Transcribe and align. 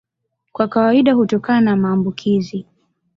Kwa 0.51 0.67
kawaida 0.67 1.13
hutokana 1.13 1.61
na 1.71 1.75
maambukizi. 1.77 2.65